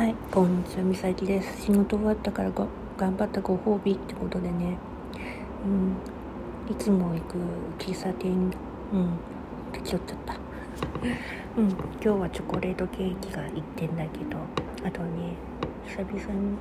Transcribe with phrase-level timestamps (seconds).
[0.00, 1.66] はい、こんにちは、みさきです。
[1.66, 2.66] 仕事終わったからご
[2.96, 4.78] 頑張ったご褒美ってことでね、
[5.66, 7.36] うん、いつも行く
[7.78, 9.18] 喫茶店、うん、
[9.74, 10.36] 立ち寄っちゃった。
[11.58, 14.38] うん、今日はチョコレートケーキが1点だけど、
[14.88, 15.34] あとね、
[15.86, 16.56] 久々に、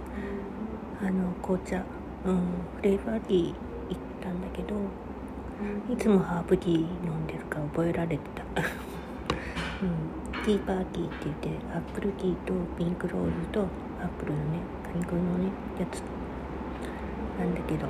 [1.02, 1.82] あの、紅茶、
[2.26, 2.41] うん、
[2.76, 3.55] フレーバーティー行っ
[4.21, 4.76] たんだけど、
[5.94, 8.44] いつもハーブティー飲んでるから覚えられてた。
[9.82, 10.09] うん、
[10.45, 16.02] ティーパーティーって言ってアップルティーとピンクローズとアップルのね果肉のねやつ
[17.39, 17.88] なんだけど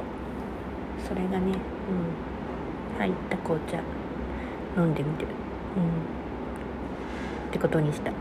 [1.08, 1.54] それがね、
[2.94, 3.82] うん、入った紅茶。
[4.78, 5.30] 飲んでみてる、
[5.78, 5.84] うん、
[7.50, 8.18] ってことにした、うん、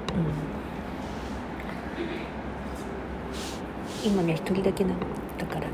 [4.02, 4.96] 今ね一人だけなの。
[5.38, 5.66] だから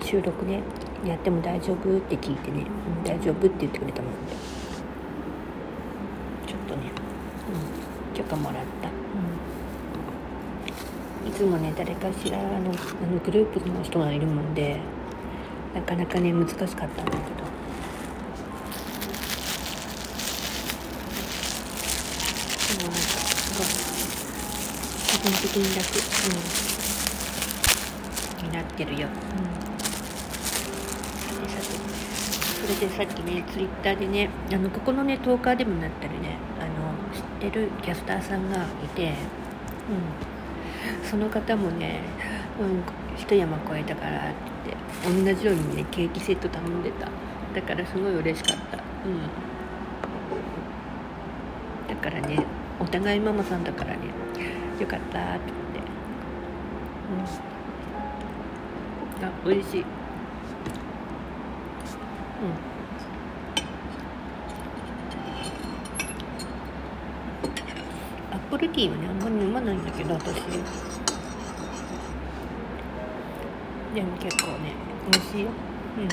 [0.00, 0.62] 収録ね
[1.04, 4.12] やっても大丈夫って聞いてね、うん、大丈夫って言ってくれたもん。
[6.46, 6.92] でょっとね、
[8.26, 8.92] うん、許可もらった、う
[11.26, 12.70] ん、いつもね誰かしらのあの
[13.24, 14.80] グループの人がいるもんで
[15.74, 17.06] なかなかね難しかったんだけど。
[22.66, 23.66] でもなんかすごい
[25.06, 25.86] 基本的に楽、
[28.42, 29.14] うん、になってるよ、うん。
[32.66, 36.35] それでさっきねツイッターでねあのここのねトーカーでもなったりね
[37.48, 39.14] ってるキャスターさんがいて、う
[41.04, 42.00] ん、その方もね、
[42.60, 42.82] うん、
[43.16, 47.08] 一山越えたからって言って同じようにねケーキセット頼んでた。
[47.54, 49.22] だからすごい嬉しかった、うん、
[51.88, 52.44] だからね
[52.78, 53.98] お互いママさんだからね
[54.78, 55.40] よかったって
[55.72, 55.90] 言って、
[59.20, 59.80] うん、あ美味しい。
[59.80, 59.86] うん
[68.32, 70.34] アップルティーはねあんまり飲まないんだけど私
[73.94, 74.72] でも結構ね
[75.12, 75.48] 美味しいよ。
[75.98, 76.08] うん。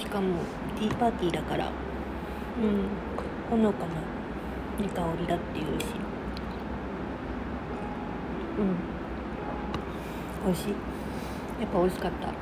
[0.00, 0.38] しかも
[0.78, 1.72] ティーパーティーだからうん。
[3.50, 5.86] ほのかな、いい香りだっていうし。
[8.58, 8.76] うん。
[10.46, 10.68] 美味しい。
[10.70, 12.28] やっぱ美味しかった。
[12.28, 12.34] うん。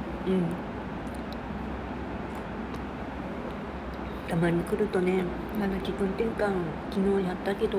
[4.29, 5.25] たまに来るとね
[5.59, 6.53] まだ気分転換
[6.91, 7.79] 昨日やったけど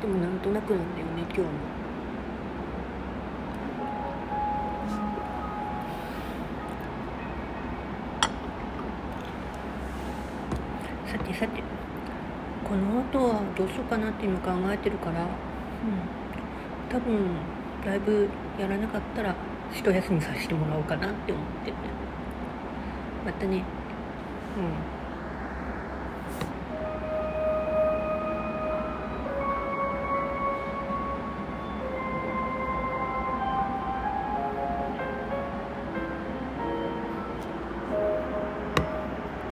[0.00, 1.48] でもなんとなくなんだよね今日も。
[11.06, 11.62] さてさて
[12.68, 15.28] この後はどうしようかなって今考えてるからうん
[16.90, 17.18] 多分
[17.84, 18.28] ライブ
[18.58, 19.34] やらなかったら
[19.72, 21.72] 一休みさせてもらおうかなって思って。
[23.24, 23.64] またね。
[24.56, 24.97] うん。